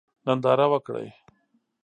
[0.25, 1.07] ننداره وکړئ.